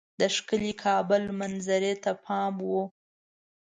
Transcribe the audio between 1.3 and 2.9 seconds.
منظرې ته پام وو.